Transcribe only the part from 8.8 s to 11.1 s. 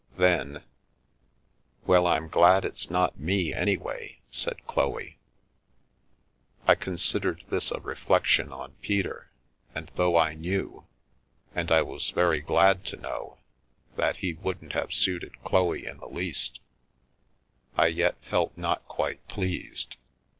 Peter, and though I knew